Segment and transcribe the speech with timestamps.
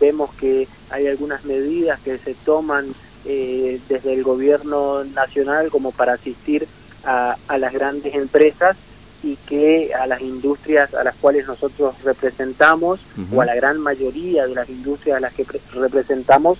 [0.00, 2.86] vemos que hay algunas medidas que se toman
[3.24, 6.66] eh, desde el gobierno nacional como para asistir
[7.04, 8.76] a, las grandes empresas
[9.22, 13.00] y que a las industrias a las cuales nosotros representamos
[13.34, 16.58] o a la gran mayoría de las industrias a las que representamos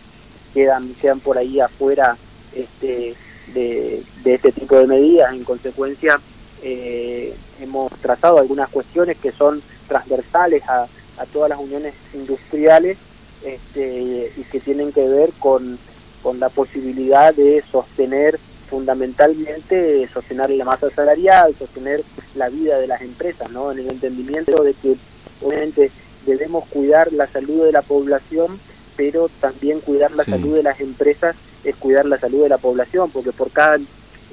[0.53, 2.17] quedan quedan por ahí afuera
[2.55, 3.15] este
[3.55, 5.33] de, este tipo de medidas.
[5.33, 6.21] En consecuencia
[6.63, 12.99] eh, hemos trazado algunas cuestiones que son transversales a, a todas las uniones industriales
[13.45, 15.79] este, y que tienen que ver con,
[16.23, 18.39] con la posibilidad de sostener
[18.69, 23.73] fundamentalmente sostener la masa salarial, sostener la vida de las empresas, ¿no?
[23.73, 24.95] En el entendimiento de que
[25.43, 25.91] obviamente
[26.27, 28.61] debemos cuidar la salud de la población,
[28.97, 33.11] pero también cuidar la salud de las empresas es cuidar la salud de la población,
[33.11, 33.79] porque por cada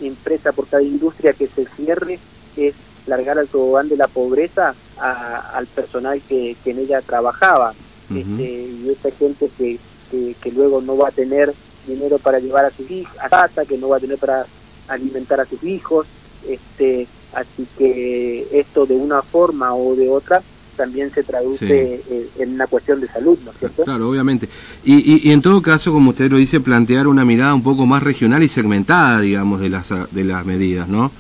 [0.02, 2.20] empresa, por cada industria que se cierre
[2.58, 2.76] es
[3.08, 7.74] largar al tobogán de la pobreza al personal que, en ella trabajaba.
[8.14, 9.80] Este, y esa gente que,
[10.12, 11.54] que, luego no va a tener
[11.88, 14.46] dinero para llevar a sus hijos a casa, que no va a tener para
[14.88, 16.08] alimentar a sus hijos.
[16.48, 20.42] este Así que esto de una forma o de otra
[20.78, 22.02] también se traduce
[22.38, 23.84] en una cuestión de salud, ¿no es cierto?
[23.84, 24.48] Claro, obviamente.
[24.84, 28.04] Y, y, en todo caso, como usted lo dice, plantear una mirada un poco más
[28.04, 31.12] regional y segmentada, digamos, de las, de las medidas, ¿no?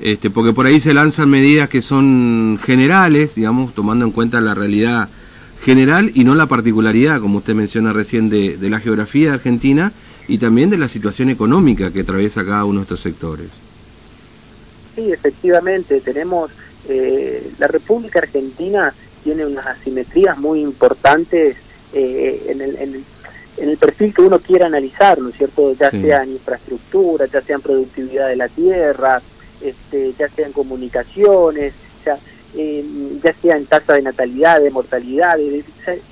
[0.00, 4.54] Este, porque por ahí se lanzan medidas que son generales, digamos, tomando en cuenta la
[4.54, 5.08] realidad
[5.64, 9.92] general y no la particularidad, como usted menciona recién, de, la geografía de Argentina
[10.28, 13.46] y también de la situación económica que atraviesa cada uno de estos sectores.
[14.94, 16.50] Sí, efectivamente, tenemos,
[16.88, 21.56] eh, la República Argentina tiene unas asimetrías muy importantes
[21.92, 23.04] eh, en, el, en,
[23.68, 25.74] el, perfil que uno quiera analizar, ¿no es cierto?
[25.74, 29.22] Ya sea en infraestructura, ya sea en productividad de la tierra,
[29.60, 31.74] este, ya sea en comunicaciones,
[32.54, 32.84] eh,
[33.22, 35.38] ya sea en tasa de natalidad, de mortalidad,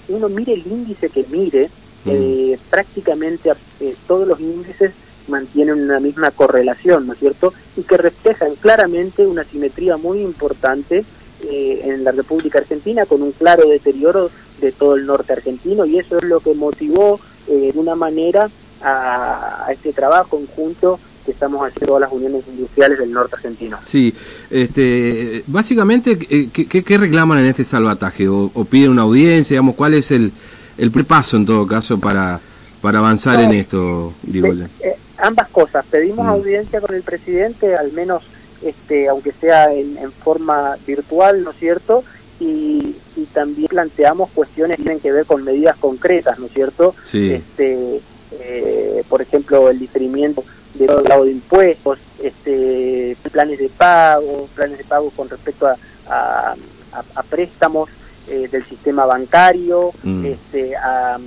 [0.08, 1.68] uno mire el índice que mire,
[2.04, 2.10] mm.
[2.10, 4.92] eh, prácticamente eh, todos los índices
[5.28, 7.52] mantienen una misma correlación, ¿no es cierto?
[7.76, 11.04] Y que reflejan claramente una simetría muy importante
[11.42, 16.18] en la República Argentina con un claro deterioro de todo el norte argentino y eso
[16.18, 18.50] es lo que motivó de una manera
[18.82, 23.78] a, a este trabajo conjunto que estamos haciendo todas las uniones industriales del norte argentino.
[23.86, 24.14] Sí,
[24.50, 28.28] este, básicamente, eh, ¿qué, qué, reclaman en este salvataje?
[28.28, 29.54] ¿O, piden una audiencia?
[29.54, 30.32] Digamos, ¿Cuál es el,
[30.78, 32.40] el paso en todo caso para,
[32.80, 35.84] para avanzar en esto, eh, ambas cosas.
[35.90, 36.30] Pedimos mm.
[36.30, 38.22] audiencia con el presidente, al menos
[38.62, 42.04] este, aunque sea en, forma virtual, ¿no es cierto?
[42.38, 46.94] Y, y, también planteamos cuestiones que tienen que ver con medidas concretas, ¿no es cierto?
[47.10, 47.32] Sí.
[47.32, 48.00] Este,
[48.32, 50.42] eh, por ejemplo, el diferimiento
[50.86, 55.76] de de impuestos, este, planes de pago, planes de pago con respecto a,
[56.08, 57.90] a, préstamos
[58.28, 60.24] eh, del sistema bancario, mm.
[60.24, 61.18] este, a,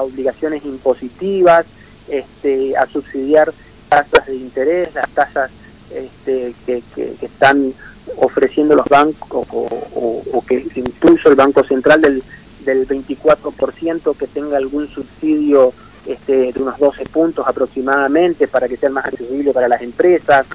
[0.00, 1.66] obligaciones impositivas,
[2.08, 3.52] este, a subsidiar
[3.88, 5.50] tasas de interés, las tasas
[5.94, 7.72] este, que, que, están
[8.16, 12.22] ofreciendo los bancos o, o, que incluso el Banco Central del,
[12.64, 15.72] del 24% que tenga algún subsidio
[16.14, 20.46] este, de unos 12 puntos aproximadamente para que sea más accesible para las empresas,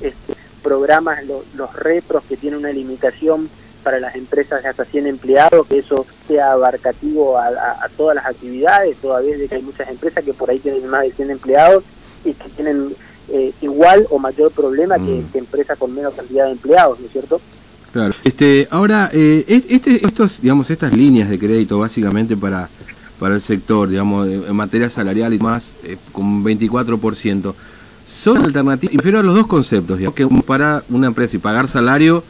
[0.00, 1.20] este, programas,
[1.54, 3.48] los repros que tienen una limitación
[3.82, 8.96] para las empresas de hasta 100 empleados, que eso sea abarcativo a, todas las actividades,
[8.96, 11.84] todavía de que hay muchas empresas que por ahí tienen más de 100 empleados
[12.24, 12.94] y que tienen
[13.28, 15.38] eh, igual o mayor problema que, mm.
[15.38, 17.40] empresas con menos cantidad de empleados, ¿no es cierto?
[17.92, 18.12] Claro.
[18.24, 22.68] Este, ahora, eh, este, estos, digamos, estas líneas de crédito básicamente para
[23.18, 27.54] para el sector, digamos, en materia salarial y más, eh, con con 24%.
[28.08, 32.22] Son alternativas, inferior a los dos conceptos, digamos, que para una empresa y pagar salario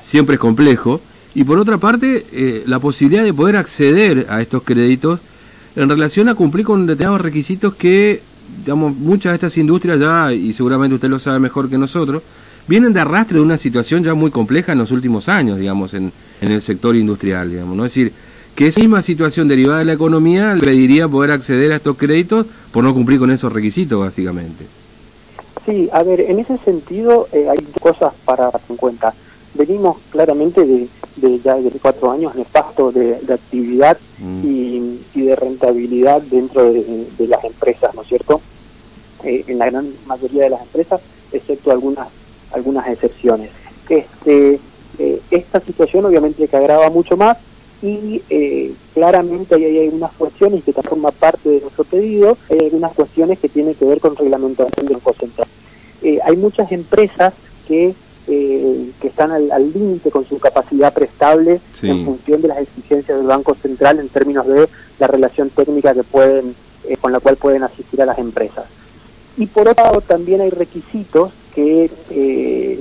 [0.00, 1.00] siempre es complejo,
[1.34, 5.20] y por otra parte, eh, la posibilidad de poder acceder a estos créditos
[5.76, 8.22] en relación a cumplir con determinados requisitos que,
[8.64, 12.22] digamos, muchas de estas industrias ya, y seguramente usted lo sabe mejor que nosotros,
[12.66, 16.12] vienen de arrastre de una situación ya muy compleja en los últimos años, digamos, en,
[16.40, 17.84] en el sector industrial, digamos, ¿no?
[17.84, 18.12] Es decir,
[18.58, 22.44] que esa misma situación derivada de la economía le pediría poder acceder a estos créditos
[22.72, 24.66] por no cumplir con esos requisitos, básicamente.
[25.64, 29.14] Sí, a ver, en ese sentido eh, hay cosas para tener en cuenta.
[29.54, 30.88] Venimos claramente de,
[31.38, 34.40] ya de cuatro años nefastos de, de actividad mm.
[34.44, 38.40] y, de rentabilidad dentro de, las empresas, ¿no es cierto?
[39.22, 41.00] Eh, en la gran mayoría de las empresas,
[41.30, 42.08] excepto algunas
[42.50, 43.50] algunas excepciones.
[43.88, 44.58] Este,
[44.98, 47.36] eh, esta situación obviamente que agrava mucho más
[47.82, 52.92] y eh, claramente ahí hay algunas cuestiones que forma parte de nuestro pedido, hay algunas
[52.92, 55.48] cuestiones que tienen que ver con reglamentación del Banco Central.
[56.02, 57.34] Eh, hay muchas empresas
[57.66, 57.94] que
[58.30, 63.26] eh, que están al límite con su capacidad prestable en función de las exigencias del
[63.26, 66.54] Banco Central en términos de la relación técnica que pueden
[66.88, 68.66] eh, con la cual pueden asistir a las empresas.
[69.38, 72.80] Y por otro lado también hay requisitos que eh,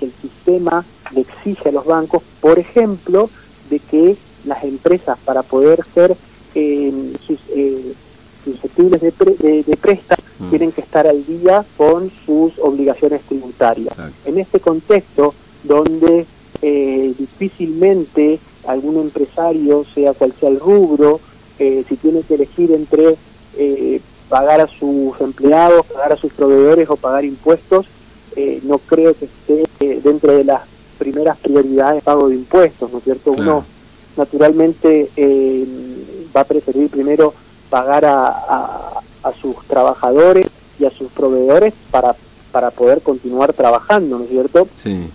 [0.00, 0.84] el sistema
[1.14, 3.30] le exige a los bancos, por ejemplo,
[3.70, 6.16] de que las empresas para poder ser
[6.54, 7.12] eh,
[7.54, 7.92] eh
[8.42, 9.12] susceptibles de,
[9.66, 10.48] de, préstamo mm.
[10.48, 13.94] tienen que estar al día con sus obligaciones tributarias.
[14.24, 16.24] En este contexto, donde
[16.62, 21.20] eh, difícilmente algún empresario, sea cual sea el rubro,
[21.58, 23.16] eh, si tiene que elegir entre
[24.30, 27.86] pagar a sus empleados, pagar a sus proveedores o pagar impuestos,
[28.62, 30.62] no creo que esté dentro de las
[30.98, 33.32] primeras prioridades de pago de impuestos, ¿no es cierto?
[33.32, 33.64] Uno
[34.20, 35.66] naturalmente eh,
[36.36, 37.32] va a preferir primero
[37.70, 38.28] pagar a,
[39.22, 40.46] a, sus trabajadores
[40.78, 42.14] y a sus proveedores para,
[42.52, 44.68] para poder continuar trabajando, ¿no es cierto?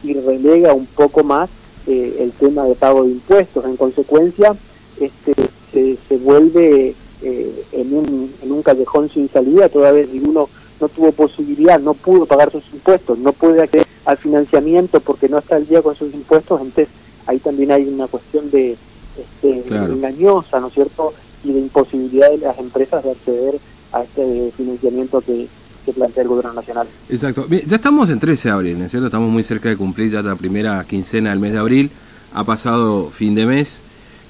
[0.04, 1.50] Y relega un poco más
[1.86, 3.64] eh, el tema de pago de impuestos.
[3.66, 4.56] En consecuencia,
[5.00, 5.34] este,
[5.72, 10.50] se, se vuelve eh, en, un, en un callejón sin salida, toda vez que uno
[10.82, 15.38] no tuvo posibilidad, no pudo pagar sus impuestos, no puede acceder al financiamiento porque no
[15.38, 16.90] está al día con sus impuestos, entonces
[17.28, 18.78] ahí también hay una cuestión de
[19.18, 21.14] este, engañosa, ¿no es cierto?,
[21.44, 23.56] y de imposibilidad de las empresas de acceder
[23.94, 25.48] a este financiamiento que,
[25.96, 26.88] plantea el gobierno nacional.
[27.10, 27.46] Exacto.
[27.48, 29.06] ya estamos en 13 de abril, ¿no es cierto?
[29.06, 31.92] Estamos muy cerca de cumplir ya la primera quincena del mes de abril.
[32.34, 33.78] Ha pasado fin de mes.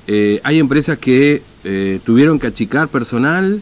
[0.08, 3.62] Eh, hay empresas que eh, tuvieron que achicar personal,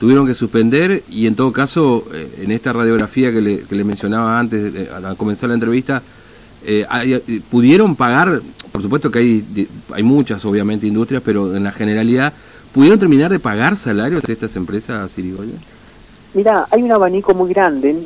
[0.00, 3.84] tuvieron que suspender y en todo caso, eh, en esta radiografía que le, que le
[3.84, 6.02] mencionaba antes, al comenzar la entrevista,
[7.50, 8.40] pudieron pagar
[8.76, 12.34] por supuesto que hay, hay muchas, obviamente, industrias, pero en la generalidad,
[12.74, 15.58] ¿pudieron terminar de pagar salarios de estas empresas, Irigoyen?
[16.34, 17.96] Mira, hay un abanico muy grande.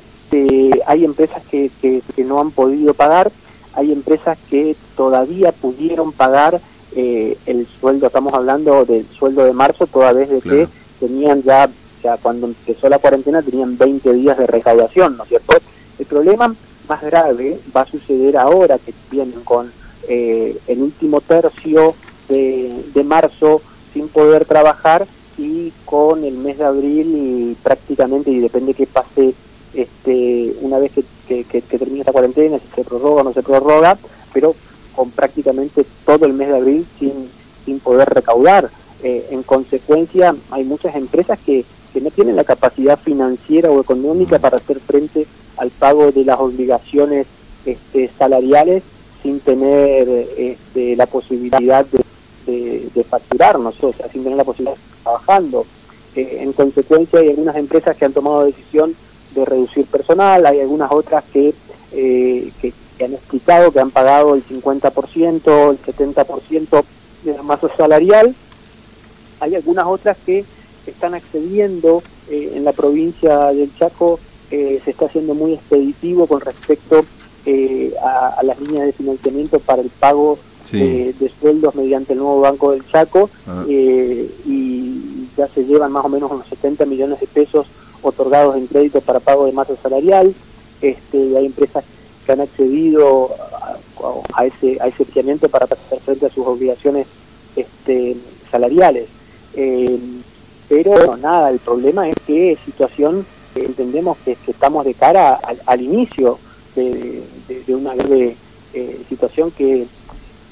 [0.87, 3.33] hay empresas que, que, no han podido pagar,
[3.75, 6.61] hay empresas que todavía pudieron pagar
[6.95, 10.69] eh, el sueldo, estamos hablando del sueldo de marzo, toda vez de que
[11.01, 11.69] tenían ya,
[12.05, 15.57] ya cuando empezó la cuarentena, tenían 20 días de recaudación, ¿no es cierto?
[15.99, 16.55] El problema
[16.91, 19.73] más grave va a suceder ahora que vienen con
[20.09, 21.95] eh, el último tercio
[22.29, 23.61] de, marzo
[23.93, 25.07] sin poder trabajar
[25.39, 29.35] y con el mes de abril prácticamente, y depende que pase
[29.75, 30.93] este, una vez
[31.27, 33.97] que, que, termine esta cuarentena, si se prorroga o no se prorroga,
[34.33, 34.55] pero
[34.95, 37.29] con prácticamente todo el mes de abril sin,
[37.65, 38.71] sin poder recaudar.
[39.03, 44.39] Eh, en consecuencia, hay muchas empresas que, que no tienen la capacidad financiera o económica
[44.39, 45.27] para hacer frente
[45.61, 47.27] al pago de las obligaciones
[47.67, 48.83] este, salariales
[49.23, 50.09] sin tener
[50.39, 55.67] este, la posibilidad de, de, facturarnos, o sea, sin tener la posibilidad de estar trabajando.
[56.17, 58.95] Eh, en consecuencia, hay algunas empresas que han tomado decisión
[59.35, 61.53] de reducir personal, hay algunas otras que,
[61.93, 62.73] eh, que,
[63.05, 66.85] han explicado que han pagado el 50%, el 70%
[67.25, 68.35] de la masa salarial,
[69.41, 70.45] hay algunas otras que
[70.87, 74.19] están accediendo eh, en la provincia del Chaco,
[74.51, 77.05] se está haciendo muy expeditivo con respecto
[77.47, 80.39] eh, a, las líneas de financiamiento para el pago
[80.71, 83.65] de, sueldos mediante el nuevo Banco del Chaco ah.
[83.67, 87.67] eh, y ya se llevan más o menos unos 70 millones de pesos
[88.03, 90.35] otorgados en crédito para pago de masa salarial.
[90.83, 91.83] Este, hay empresas
[92.27, 93.31] que han accedido
[94.35, 97.07] a, ese a ese financiamiento para hacer frente a sus obligaciones
[97.57, 98.19] este,
[98.51, 99.09] salariales.
[99.55, 99.99] Eh,
[100.69, 103.25] pero nada, el problema es que situación
[103.65, 106.39] entendemos que, estamos de cara al inicio
[106.75, 107.23] de,
[107.69, 108.37] una grave
[108.75, 109.87] eh, situación que,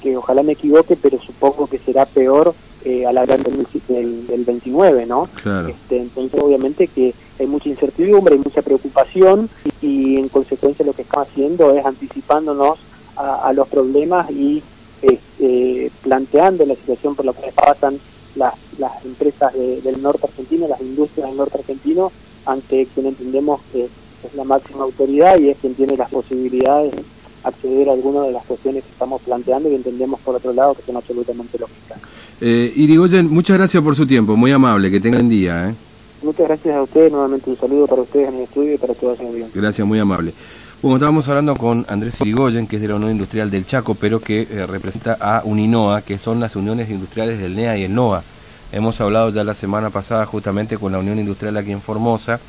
[0.01, 2.53] que ojalá me equivoque, pero supongo que será peor
[2.85, 5.27] eh, a la gran del, del, 29, ¿no?
[5.67, 9.49] Este, entonces, obviamente que hay mucha incertidumbre, hay mucha preocupación
[9.81, 12.79] y, en consecuencia lo que estamos haciendo es anticipándonos
[13.17, 14.63] a, los problemas y
[15.01, 17.99] este, planteando la situación por la cual pasan
[18.35, 22.13] las, las empresas del norte argentino, las industrias del norte argentino,
[22.45, 27.03] ante quien entendemos que es la máxima autoridad y es quien tiene las posibilidades de
[27.43, 30.83] acceder a algunas de las cuestiones que estamos planteando y entendemos por otro lado que
[30.83, 31.99] son absolutamente lógicas.
[32.41, 35.69] Eh, Irigoyen, muchas gracias por su tiempo, muy amable, que tengan día.
[35.69, 35.73] ¿eh?
[36.21, 39.19] Muchas gracias a ustedes, nuevamente un saludo para ustedes en el estudio y para todos
[39.19, 39.47] los bien.
[39.53, 40.33] Gracias, muy amable.
[40.81, 44.19] Bueno, estábamos hablando con Andrés Irigoyen, que es de la Unión Industrial del Chaco, pero
[44.21, 48.23] que eh, representa a Uninoa, que son las uniones industriales del NEA y el NOA.
[48.71, 52.39] Hemos hablado ya la semana pasada justamente con la Unión Industrial aquí en Formosa,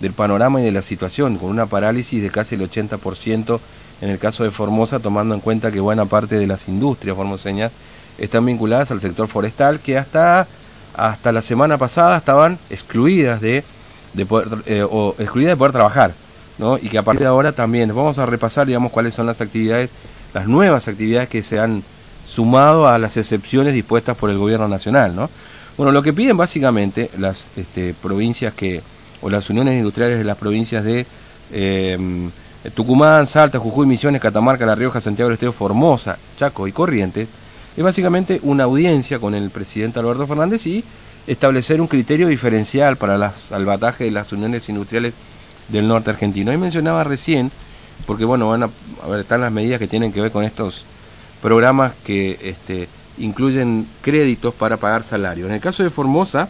[0.00, 3.60] del panorama y de la situación, con una parálisis de casi el 80%
[4.00, 7.70] en el caso de Formosa, tomando en cuenta que buena parte de las industrias formoseñas
[8.18, 10.46] están vinculadas al sector forestal, que hasta,
[10.96, 13.62] hasta la semana pasada estaban excluidas de,
[14.14, 16.12] de poder, eh, o excluidas de poder trabajar.
[16.58, 16.76] ¿no?
[16.76, 19.88] y que a partir de ahora también vamos a repasar, digamos, cuáles son las actividades,
[20.34, 21.82] las nuevas actividades que se han
[22.26, 25.30] sumado a las excepciones dispuestas por el gobierno nacional, ¿no?
[25.76, 28.82] Bueno, lo que piden básicamente las este, provincias que,
[29.22, 31.06] o las uniones industriales de las provincias de
[31.52, 32.30] em,
[32.74, 37.28] Tucumán, Salta, Jujuy, Misiones, Catamarca, La Rioja, Santiago del Estero, Formosa, Chaco y Corrientes,
[37.76, 40.84] es básicamente una audiencia con el presidente Alberto Fernández y
[41.26, 45.14] establecer un criterio diferencial para el salvataje de las uniones industriales
[45.68, 46.50] del norte argentino.
[46.50, 47.50] Ahí mencionaba recién,
[48.06, 48.70] porque bueno, van a,
[49.04, 50.84] a ver, están las medidas que tienen que ver con estos
[51.40, 52.88] programas que este,
[53.20, 55.48] incluyen créditos para pagar salarios.
[55.48, 56.48] En el caso de Formosa,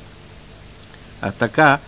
[1.21, 1.81] hasta acá,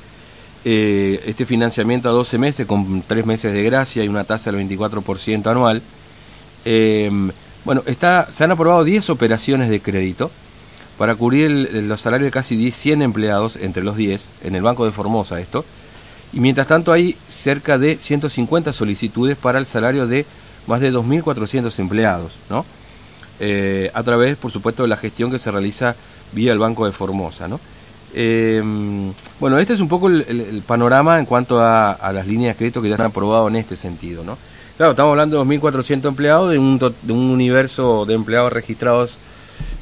[0.65, 4.61] eh, este financiamiento a 12 meses con 3 meses de gracia y una tasa del
[4.69, 5.83] 24% anual.
[6.65, 7.31] Em,
[7.65, 10.31] bueno, está, se han aprobado 10 operaciones de crédito
[10.99, 14.85] para cubrir los salarios de casi 10, 100 empleados, entre los 10, en el Banco
[14.85, 15.65] de Formosa esto.
[16.33, 20.25] Y mientras tanto hay cerca de 150 solicitudes para el salario de
[20.67, 22.65] más de 2.400 empleados, ¿no?
[23.41, 25.97] Eh, a través, por supuesto, de la gestión que se realiza
[26.33, 27.49] vía el Banco de Formosa.
[27.49, 27.59] ¿no?
[28.15, 28.63] Eh,
[29.41, 32.89] bueno, este es un poco el, panorama en cuanto a, las líneas de crédito que
[32.89, 34.25] ya han aprobado en este sentido.
[34.25, 34.37] ¿no?
[34.77, 39.17] Claro, estamos hablando de 2.400 empleados, de un, de un universo de empleados registrados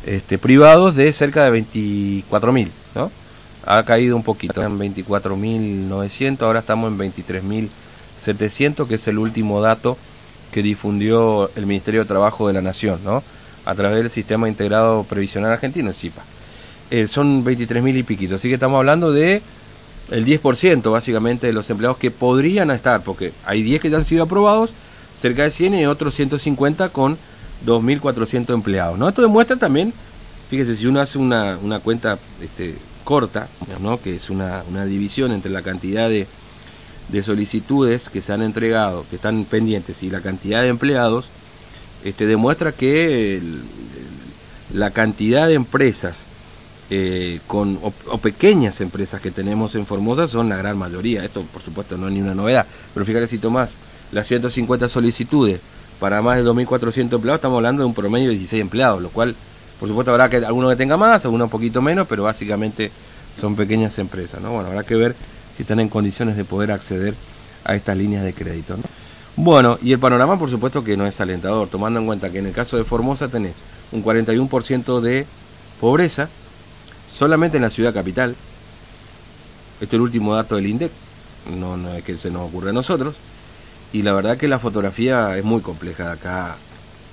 [0.07, 2.69] este, privados de cerca de 24.000.
[2.95, 3.11] ¿no?
[3.67, 9.99] Ha caído un poquito, en 24.900, ahora estamos en 23.700, que es el último dato
[10.51, 13.23] que difundió el Ministerio de Trabajo de la Nación, ¿no?
[13.71, 16.23] A través del Sistema Integrado Previsional Argentino, SIPA.
[16.91, 19.41] Eh, son 23.000 y piquito, así que estamos hablando de
[20.11, 24.05] el 10% básicamente de los empleados que podrían estar, porque hay 10 que ya han
[24.05, 24.71] sido aprobados,
[25.21, 27.17] cerca de 100 y otros 150 con
[27.65, 28.99] 2.400 empleados.
[28.99, 29.09] ¿no?
[29.09, 29.93] Esto demuestra también,
[30.49, 32.75] fíjese, si uno hace una, una cuenta este,
[33.05, 33.47] corta,
[33.81, 34.01] ¿no?
[34.01, 36.27] que es una, una división entre la cantidad de,
[37.09, 41.29] de solicitudes que se han entregado, que están pendientes, y la cantidad de empleados,
[42.05, 43.41] este, demuestra que
[44.73, 46.25] la cantidad de empresas
[46.93, 51.25] eh, con, o, pequeñas empresas que tenemos en Formosa son la gran mayoría.
[51.25, 52.67] Esto, por supuesto, no es ni una novedad.
[52.95, 53.75] Pero fíjate si tomás
[54.13, 55.61] las 150 solicitudes
[56.01, 59.37] para más de 2.400 empleados, estamos hablando de un promedio de 16 empleados, lo cual,
[59.79, 62.91] por supuesto, habrá que alguno que tenga más, alguno un poquito menos, pero básicamente
[63.39, 64.41] son pequeñas empresas.
[64.41, 64.51] ¿no?
[64.51, 65.15] Bueno, habrá que ver
[65.57, 67.15] si están en condiciones de poder acceder
[67.65, 68.77] a estas líneas de crédito.
[68.77, 68.83] ¿no?
[69.37, 72.47] Bueno, y el panorama por supuesto que no es alentador, tomando en cuenta que en
[72.47, 73.55] el caso de Formosa tenés
[73.93, 75.27] un 41% de
[75.81, 76.29] pobreza
[77.11, 78.37] solamente en la ciudad capital.
[79.75, 80.91] Este es el último dato del INDEC,
[81.59, 83.15] no, es que se nos ocurra a nosotros.
[83.93, 86.57] Y la verdad que la fotografía es muy compleja de acá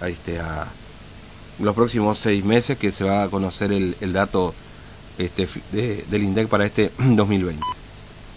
[0.01, 0.67] a, este, a
[1.59, 4.53] los próximos seis meses que se va a conocer el, dato
[5.17, 7.76] este, del INDEC para este 2020.